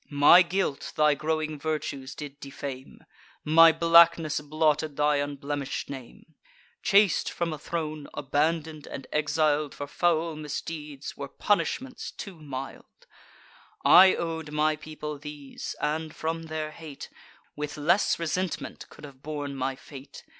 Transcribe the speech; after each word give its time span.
My 0.09 0.41
guilt 0.41 0.93
thy 0.95 1.13
growing 1.13 1.59
virtues 1.59 2.15
did 2.15 2.39
defame; 2.39 3.03
My 3.43 3.71
blackness 3.71 4.41
blotted 4.41 4.97
thy 4.97 5.17
unblemish'd 5.19 5.91
name. 5.91 6.33
Chas'd 6.81 7.29
from 7.29 7.53
a 7.53 7.59
throne, 7.59 8.07
abandon'd, 8.15 8.87
and 8.87 9.05
exil'd 9.13 9.75
For 9.75 9.85
foul 9.85 10.35
misdeeds, 10.35 11.15
were 11.15 11.27
punishments 11.27 12.09
too 12.09 12.41
mild: 12.41 13.05
I 13.85 14.15
ow'd 14.15 14.51
my 14.51 14.75
people 14.75 15.19
these, 15.19 15.75
and, 15.79 16.15
from 16.15 16.45
their 16.45 16.71
hate, 16.71 17.11
With 17.55 17.77
less 17.77 18.17
resentment 18.17 18.89
could 18.89 19.05
have 19.05 19.21
borne 19.21 19.55
my 19.55 19.75
fate. 19.75 20.25